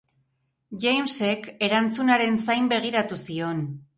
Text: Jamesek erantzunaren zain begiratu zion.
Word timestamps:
Jamesek 0.85 1.51
erantzunaren 1.67 2.41
zain 2.47 2.73
begiratu 2.75 3.21
zion. 3.29 3.63